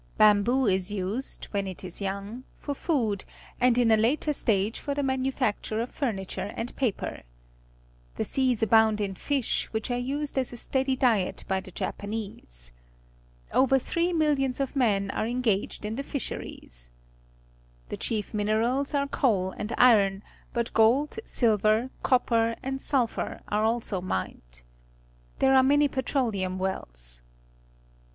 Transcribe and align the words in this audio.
Bamboo 0.17 0.65
is 0.65 0.91
used, 0.91 1.45
when 1.51 1.67
it 1.67 1.83
is 1.83 2.01
}'x)ung~7Tor 2.01 2.43
food7 2.73 3.23
and 3.59 3.77
in 3.77 3.91
a 3.91 3.95
later 3.97 4.33
stage 4.33 4.79
for 4.79 4.95
the 4.95 5.03
manufacture 5.03 5.79
of 5.79 5.91
furniture 5.91 6.51
and 6.55 6.75
jyper. 6.75 7.21
The 8.15 8.23
seas 8.25 8.63
abound 8.63 8.99
in 8.99 9.13
fisEfwhich 9.13 9.91
are 9.93 9.99
used 9.99 10.39
as 10.39 10.51
a 10.51 10.57
.stead}' 10.57 10.97
diet 10.97 11.45
by 11.47 11.59
the 11.59 11.69
Japanese. 11.69 12.73
Over 13.53 13.77
three 13.77 14.11
miUions 14.11 14.59
of 14.59 14.75
men 14.75 15.11
are 15.11 15.27
engaged 15.27 15.85
in 15.85 15.97
the 15.97 16.03
fisheries. 16.03 16.89
The 17.89 17.97
cliief 17.97 18.33
minerals 18.33 18.95
are 18.95 19.07
coal 19.07 19.51
and 19.51 19.71
iron, 19.77 20.23
but 20.51 20.73
^gold, 20.73 21.19
silver, 21.25 21.91
copper, 22.01 22.55
and 22.63 22.81
su 22.81 22.97
lphur 22.97 23.41
arg" 23.49 23.65
also 23.67 24.01
^mned. 24.01 24.63
ihere 25.39 25.53
are 25.55 25.61
many 25.61 25.87
petroleum 25.87 26.57
wells. 26.57 27.21